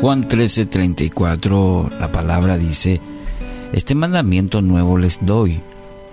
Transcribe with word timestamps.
Juan 0.00 0.22
13:34 0.22 1.90
la 2.00 2.10
palabra 2.10 2.56
dice, 2.56 3.00
este 3.72 3.94
mandamiento 3.94 4.62
nuevo 4.62 4.96
les 4.96 5.18
doy, 5.20 5.60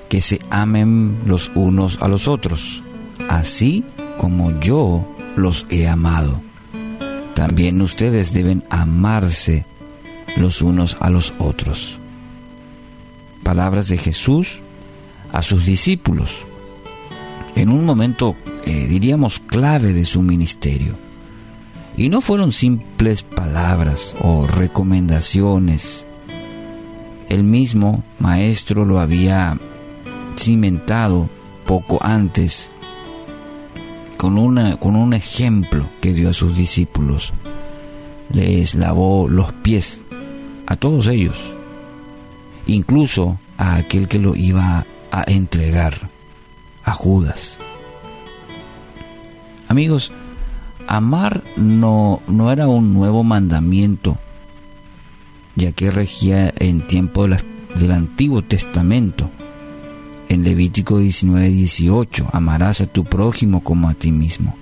que 0.09 0.19
se 0.19 0.39
amen 0.49 1.19
los 1.25 1.51
unos 1.55 1.97
a 2.01 2.09
los 2.09 2.27
otros, 2.27 2.83
así 3.29 3.85
como 4.17 4.59
yo 4.59 5.05
los 5.37 5.65
he 5.69 5.87
amado. 5.87 6.41
También 7.33 7.81
ustedes 7.81 8.33
deben 8.33 8.65
amarse 8.69 9.65
los 10.35 10.61
unos 10.61 10.97
a 10.99 11.09
los 11.09 11.33
otros. 11.39 11.97
Palabras 13.43 13.87
de 13.87 13.97
Jesús 13.97 14.59
a 15.31 15.41
sus 15.41 15.65
discípulos 15.65 16.45
en 17.55 17.69
un 17.69 17.85
momento, 17.85 18.35
eh, 18.65 18.85
diríamos, 18.87 19.39
clave 19.39 19.93
de 19.93 20.05
su 20.05 20.21
ministerio. 20.21 21.06
Y 21.97 22.09
no 22.09 22.21
fueron 22.21 22.51
simples 22.53 23.23
palabras 23.23 24.15
o 24.21 24.45
recomendaciones. 24.45 26.05
El 27.27 27.43
mismo 27.43 28.03
maestro 28.19 28.85
lo 28.85 28.99
había 28.99 29.57
cimentado 30.37 31.27
poco 31.65 31.97
antes 32.01 32.71
con, 34.17 34.37
una, 34.37 34.77
con 34.77 34.95
un 34.95 35.15
ejemplo 35.15 35.89
que 35.99 36.13
dio 36.13 36.29
a 36.29 36.35
sus 36.35 36.55
discípulos. 36.55 37.33
Les 38.29 38.75
lavó 38.75 39.27
los 39.27 39.51
pies 39.53 40.03
a 40.67 40.75
todos 40.75 41.07
ellos, 41.07 41.37
incluso 42.67 43.39
a 43.57 43.75
aquel 43.75 44.07
que 44.07 44.19
lo 44.19 44.35
iba 44.35 44.85
a 45.11 45.23
entregar, 45.25 46.09
a 46.83 46.93
Judas. 46.93 47.57
Amigos, 49.67 50.11
amar 50.87 51.43
no, 51.57 52.21
no 52.27 52.51
era 52.51 52.67
un 52.67 52.93
nuevo 52.93 53.23
mandamiento, 53.23 54.17
ya 55.55 55.73
que 55.73 55.91
regía 55.91 56.53
en 56.57 56.87
tiempo 56.87 57.27
del 57.27 57.91
Antiguo 57.91 58.41
Testamento. 58.41 59.29
En 60.29 60.43
Levítico 60.43 60.99
19, 60.99 61.49
18, 61.49 62.29
amarás 62.33 62.81
a 62.81 62.87
tu 62.87 63.05
prójimo 63.05 63.63
como 63.63 63.87
a 63.89 63.93
ti 63.93 64.11
mismo. 64.11 64.57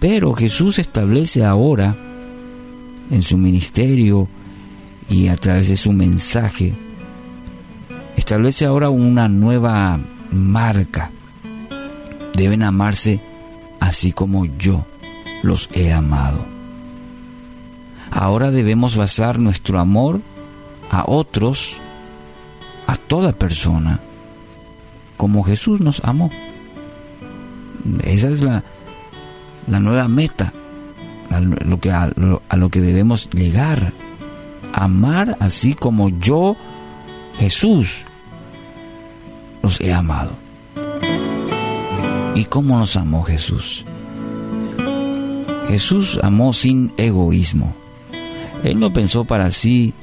Pero 0.00 0.34
Jesús 0.34 0.78
establece 0.78 1.44
ahora, 1.44 1.96
en 3.10 3.22
su 3.22 3.36
ministerio 3.36 4.28
y 5.08 5.28
a 5.28 5.36
través 5.36 5.68
de 5.68 5.76
su 5.76 5.92
mensaje, 5.92 6.74
establece 8.16 8.64
ahora 8.64 8.90
una 8.90 9.28
nueva 9.28 10.00
marca. 10.32 11.10
Deben 12.34 12.64
amarse 12.64 13.20
así 13.78 14.10
como 14.10 14.44
yo 14.44 14.84
los 15.44 15.68
he 15.72 15.92
amado. 15.92 16.44
Ahora 18.10 18.50
debemos 18.50 18.96
basar 18.96 19.38
nuestro 19.38 19.78
amor 19.78 20.20
a 20.90 21.04
otros, 21.06 21.76
a 22.86 22.96
toda 22.96 23.32
persona, 23.32 24.00
como 25.16 25.44
Jesús 25.44 25.80
nos 25.80 26.02
amó. 26.02 26.30
Esa 28.04 28.30
es 28.30 28.42
la, 28.42 28.64
la 29.66 29.80
nueva 29.80 30.08
meta, 30.08 30.52
a 31.30 31.40
lo, 31.40 31.78
que, 31.78 31.90
a 31.90 32.56
lo 32.56 32.68
que 32.70 32.80
debemos 32.80 33.28
llegar. 33.30 33.92
Amar 34.72 35.36
así 35.40 35.74
como 35.74 36.08
yo, 36.08 36.56
Jesús, 37.38 38.04
los 39.62 39.80
he 39.80 39.92
amado. 39.92 40.32
¿Y 42.34 42.44
cómo 42.46 42.78
nos 42.78 42.96
amó 42.96 43.22
Jesús? 43.22 43.84
Jesús 45.68 46.18
amó 46.22 46.52
sin 46.52 46.92
egoísmo. 46.96 47.74
Él 48.64 48.78
no 48.80 48.92
pensó 48.92 49.24
para 49.24 49.50
sí, 49.50 49.94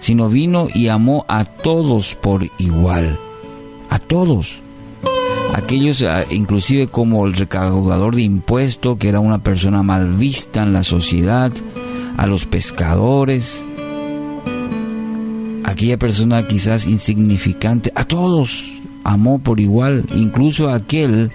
sino 0.00 0.28
vino 0.28 0.68
y 0.72 0.88
amó 0.88 1.24
a 1.28 1.44
todos 1.44 2.14
por 2.14 2.46
igual. 2.58 3.18
A 3.88 3.98
todos. 3.98 4.60
Aquellos, 5.54 6.02
ah, 6.02 6.24
inclusive 6.30 6.88
como 6.88 7.26
el 7.26 7.32
recaudador 7.32 8.14
de 8.16 8.22
impuestos, 8.22 8.98
que 8.98 9.08
era 9.08 9.20
una 9.20 9.42
persona 9.42 9.82
mal 9.82 10.14
vista 10.14 10.62
en 10.62 10.72
la 10.72 10.82
sociedad, 10.82 11.52
a 12.16 12.26
los 12.26 12.44
pescadores, 12.44 13.64
aquella 15.64 15.98
persona 15.98 16.46
quizás 16.46 16.86
insignificante, 16.86 17.92
a 17.94 18.04
todos 18.04 18.74
amó 19.04 19.38
por 19.38 19.60
igual, 19.60 20.04
incluso 20.14 20.68
a 20.68 20.74
aquel, 20.74 21.30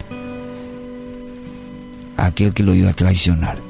aquel 2.17 2.53
que 2.53 2.63
lo 2.63 2.73
iba 2.73 2.89
a 2.89 2.93
traicionar. 2.93 3.68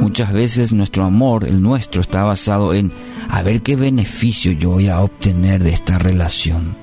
Muchas 0.00 0.32
veces 0.32 0.72
nuestro 0.72 1.04
amor, 1.04 1.46
el 1.46 1.62
nuestro, 1.62 2.00
está 2.00 2.22
basado 2.22 2.74
en 2.74 2.92
a 3.28 3.42
ver 3.42 3.62
qué 3.62 3.76
beneficio 3.76 4.52
yo 4.52 4.70
voy 4.70 4.88
a 4.88 5.00
obtener 5.00 5.62
de 5.62 5.72
esta 5.72 5.98
relación. 5.98 6.76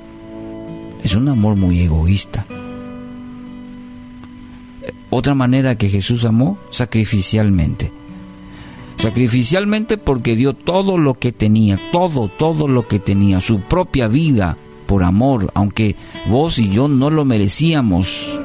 Es 1.03 1.15
un 1.15 1.29
amor 1.29 1.55
muy 1.55 1.81
egoísta. 1.81 2.45
Otra 5.09 5.35
manera 5.35 5.77
que 5.77 5.89
Jesús 5.89 6.25
amó, 6.25 6.57
sacrificialmente. 6.69 7.91
Sacrificialmente 8.95 9.97
porque 9.97 10.35
dio 10.35 10.53
todo 10.53 10.97
lo 10.97 11.15
que 11.15 11.31
tenía, 11.31 11.79
todo, 11.91 12.29
todo 12.29 12.67
lo 12.67 12.87
que 12.87 12.99
tenía, 12.99 13.41
su 13.41 13.61
propia 13.61 14.07
vida 14.07 14.57
por 14.87 15.03
amor, 15.03 15.51
aunque 15.53 15.95
vos 16.27 16.57
y 16.57 16.69
yo 16.69 16.87
no 16.87 17.09
lo 17.09 17.25
merecíamos. 17.25 18.39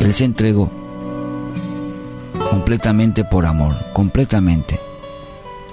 Él 0.00 0.12
se 0.12 0.24
entregó 0.24 0.83
completamente 2.54 3.24
por 3.24 3.46
amor, 3.46 3.74
completamente. 3.92 4.78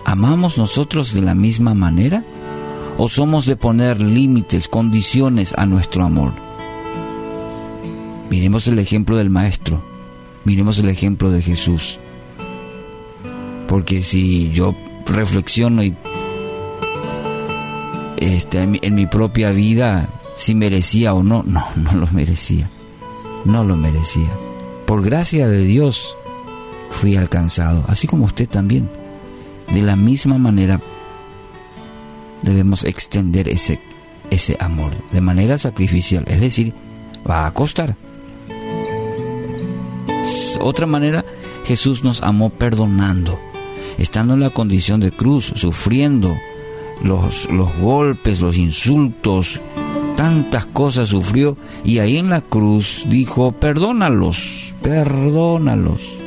¿Amamos 0.03 0.58
nosotros 0.58 1.14
de 1.14 1.22
la 1.22 1.36
misma 1.36 1.75
manera? 1.75 2.25
¿O 2.97 3.08
somos 3.08 3.46
de 3.46 3.56
poner 3.56 4.02
límites, 4.02 4.68
condiciones 4.68 5.53
a 5.56 5.68
nuestro 5.68 6.03
amor? 6.03 6.34
Miremos 8.31 8.68
el 8.68 8.80
ejemplo 8.80 9.18
del 9.18 9.30
Maestro, 9.30 9.80
miremos 10.44 10.80
el 10.80 10.90
ejemplo 10.90 11.30
de 11.30 11.44
Jesús. 11.44 12.00
Porque 13.68 14.02
si 14.02 14.52
yo 14.52 14.75
reflexiono 15.06 15.84
y 15.84 15.96
este, 18.18 18.59
en, 18.59 18.96
mi, 18.96 19.06
propia 19.06 19.52
vida 19.52 20.09
si 20.36 20.56
merecía 20.56 21.13
o 21.13 21.22
no. 21.22 21.44
No, 21.46 21.63
no 21.75 21.94
lo 21.94 22.08
merecía. 22.08 22.72
No 23.46 23.63
lo 23.63 23.78
merecía. 23.78 24.31
Por 24.88 25.03
gracia 25.03 25.48
de 25.48 25.59
Dios 25.59 26.16
fui 27.01 27.16
alcanzado, 27.16 27.84
así 27.88 28.06
como 28.06 28.25
usted 28.25 28.47
también. 28.47 28.88
De 29.73 29.81
la 29.81 29.95
misma 29.95 30.38
manera 30.38 30.79
debemos 32.44 32.84
extender 32.84 33.50
ese, 33.50 33.79
ese 34.29 34.56
amor 34.59 34.91
de 35.12 35.19
manera 35.19 35.57
sacrificial, 35.57 36.25
es 36.28 36.39
decir, 36.39 36.75
va 37.28 37.47
a 37.47 37.53
costar. 37.56 37.95
Otra 40.59 40.85
manera, 40.85 41.25
Jesús 41.66 42.03
nos 42.03 42.22
amó 42.22 42.51
perdonando, 42.51 43.39
estando 43.97 44.35
en 44.35 44.41
la 44.41 44.51
condición 44.51 45.00
de 45.00 45.09
cruz, 45.09 45.53
sufriendo, 45.56 46.38
los, 47.03 47.50
los 47.50 47.75
golpes, 47.79 48.41
los 48.41 48.56
insultos, 48.57 49.59
tantas 50.16 50.68
cosas 50.68 51.09
sufrió 51.09 51.57
y 51.83 51.97
ahí 51.97 52.18
en 52.18 52.29
la 52.29 52.41
cruz 52.41 53.07
dijo, 53.09 53.53
perdónalos, 53.53 54.75
perdónalos. 54.83 56.20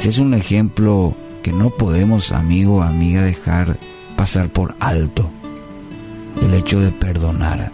Este 0.00 0.08
es 0.08 0.18
un 0.18 0.32
ejemplo 0.32 1.14
que 1.42 1.52
no 1.52 1.68
podemos, 1.68 2.32
amigo 2.32 2.76
o 2.76 2.82
amiga, 2.82 3.22
dejar 3.22 3.76
pasar 4.16 4.48
por 4.48 4.74
alto. 4.80 5.28
El 6.40 6.54
hecho 6.54 6.80
de 6.80 6.90
perdonar. 6.90 7.70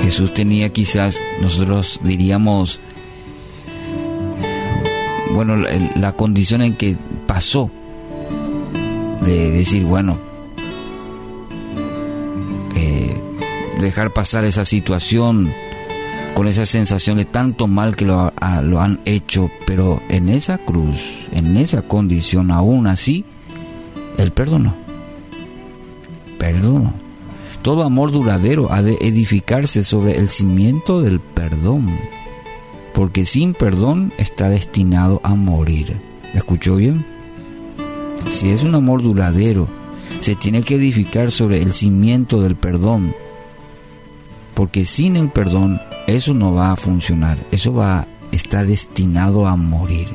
Jesús 0.00 0.32
tenía 0.32 0.70
quizás, 0.70 1.20
nosotros 1.42 2.00
diríamos, 2.02 2.80
bueno, 5.32 5.56
la, 5.56 6.12
condición 6.12 6.62
en 6.62 6.76
que 6.76 6.96
pasó, 7.26 7.70
de 9.20 9.50
decir, 9.50 9.84
bueno, 9.84 10.18
eh, 12.74 13.14
dejar 13.80 14.14
pasar 14.14 14.46
esa 14.46 14.64
situación 14.64 15.52
con 16.34 16.46
esa 16.46 16.66
sensación 16.66 17.18
de 17.18 17.24
tanto 17.24 17.66
mal 17.66 17.96
que 17.96 18.04
lo, 18.04 18.32
lo, 18.62 18.80
han 18.80 19.00
hecho, 19.04 19.50
pero 19.66 20.00
en 20.08 20.28
esa 20.28 20.58
cruz, 20.58 21.26
en 21.32 21.56
esa 21.56 21.82
condición, 21.82 22.50
aún 22.50 22.86
así, 22.86 23.24
Él 24.16 24.30
perdonó. 24.30 24.74
Perdonó. 26.38 26.94
Todo 27.62 27.82
amor 27.82 28.12
duradero 28.12 28.72
ha 28.72 28.82
de 28.82 28.98
edificarse 29.00 29.82
sobre 29.82 30.16
el 30.16 30.28
cimiento 30.28 31.02
del 31.02 31.20
perdón 31.20 31.88
porque 32.98 33.26
sin 33.26 33.54
perdón 33.54 34.12
está 34.18 34.48
destinado 34.48 35.20
a 35.22 35.36
morir. 35.36 36.00
¿Me 36.32 36.40
escuchó 36.40 36.74
bien? 36.74 37.06
Si 38.28 38.50
es 38.50 38.64
un 38.64 38.74
amor 38.74 39.02
duradero, 39.02 39.68
se 40.18 40.34
tiene 40.34 40.62
que 40.62 40.74
edificar 40.74 41.30
sobre 41.30 41.62
el 41.62 41.74
cimiento 41.74 42.40
del 42.40 42.56
perdón, 42.56 43.14
porque 44.58 44.86
sin 44.86 45.14
el 45.14 45.30
perdón 45.30 45.80
eso 46.08 46.34
no 46.34 46.52
va 46.52 46.72
a 46.72 46.76
funcionar, 46.76 47.38
eso 47.52 47.72
va 47.72 48.08
está 48.32 48.64
destinado 48.64 49.46
a 49.46 49.54
morir. 49.54 50.08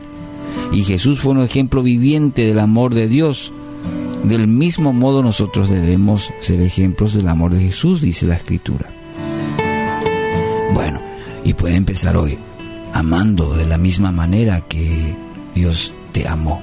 Y 0.73 0.83
Jesús 0.83 1.21
fue 1.21 1.31
un 1.31 1.43
ejemplo 1.43 1.81
viviente 1.81 2.45
del 2.45 2.59
amor 2.59 2.93
de 2.93 3.07
Dios. 3.07 3.53
Del 4.25 4.49
mismo 4.49 4.91
modo 4.91 5.23
nosotros 5.23 5.69
debemos 5.69 6.33
ser 6.41 6.59
ejemplos 6.59 7.13
del 7.13 7.29
amor 7.29 7.53
de 7.53 7.61
Jesús, 7.61 8.01
dice 8.01 8.27
la 8.27 8.35
Escritura. 8.35 8.89
Bueno, 10.73 10.99
y 11.45 11.53
puede 11.53 11.77
empezar 11.77 12.17
hoy 12.17 12.37
amando 12.91 13.55
de 13.55 13.65
la 13.65 13.77
misma 13.77 14.11
manera 14.11 14.59
que 14.59 15.15
Dios 15.55 15.93
te 16.11 16.27
amó. 16.27 16.61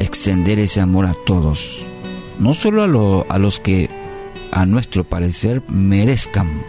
Extender 0.00 0.58
ese 0.58 0.82
amor 0.82 1.06
a 1.06 1.14
todos, 1.24 1.88
no 2.38 2.52
solo 2.52 3.24
a, 3.26 3.34
a 3.34 3.38
los 3.38 3.58
que 3.58 3.88
a 4.50 4.66
nuestro 4.66 5.04
parecer 5.04 5.62
merezcan, 5.68 6.62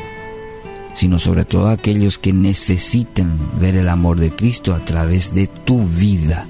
sino 0.93 1.19
sobre 1.19 1.45
todo 1.45 1.69
aquellos 1.69 2.17
que 2.19 2.33
necesiten 2.33 3.37
ver 3.59 3.75
el 3.75 3.89
amor 3.89 4.19
de 4.19 4.31
Cristo 4.31 4.73
a 4.73 4.83
través 4.83 5.33
de 5.33 5.47
tu 5.47 5.83
vida. 5.85 6.47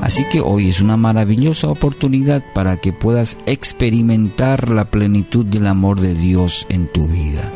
Así 0.00 0.24
que 0.30 0.40
hoy 0.40 0.68
es 0.68 0.80
una 0.80 0.96
maravillosa 0.96 1.68
oportunidad 1.68 2.44
para 2.54 2.76
que 2.76 2.92
puedas 2.92 3.38
experimentar 3.46 4.68
la 4.70 4.90
plenitud 4.90 5.44
del 5.44 5.66
amor 5.66 6.00
de 6.00 6.14
Dios 6.14 6.66
en 6.68 6.86
tu 6.92 7.08
vida. 7.08 7.50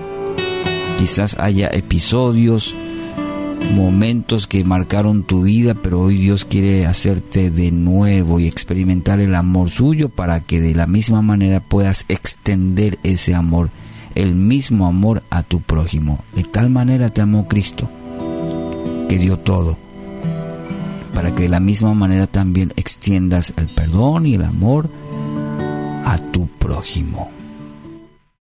Quizás 0.96 1.36
haya 1.38 1.68
episodios, 1.68 2.74
momentos 3.74 4.46
que 4.46 4.64
marcaron 4.64 5.22
tu 5.22 5.42
vida, 5.42 5.74
pero 5.74 6.00
hoy 6.00 6.16
Dios 6.16 6.44
quiere 6.44 6.86
hacerte 6.86 7.50
de 7.50 7.70
nuevo 7.70 8.40
y 8.40 8.46
experimentar 8.46 9.20
el 9.20 9.34
amor 9.34 9.70
suyo 9.70 10.08
para 10.08 10.40
que 10.40 10.60
de 10.60 10.74
la 10.74 10.86
misma 10.86 11.22
manera 11.22 11.60
puedas 11.60 12.04
extender 12.08 12.98
ese 13.02 13.34
amor, 13.34 13.70
el 14.14 14.34
mismo 14.34 14.86
amor 14.86 15.22
a 15.30 15.42
tu 15.42 15.60
prójimo. 15.60 16.24
De 16.34 16.44
tal 16.44 16.70
manera 16.70 17.08
te 17.08 17.20
amó 17.20 17.46
Cristo, 17.46 17.88
que 19.08 19.18
dio 19.18 19.38
todo, 19.38 19.78
para 21.14 21.34
que 21.34 21.44
de 21.44 21.48
la 21.48 21.60
misma 21.60 21.94
manera 21.94 22.26
también 22.26 22.72
extiendas 22.76 23.54
el 23.56 23.66
perdón 23.74 24.26
y 24.26 24.34
el 24.34 24.44
amor 24.44 24.90
a 26.04 26.18
tu 26.32 26.48
prójimo. 26.48 27.39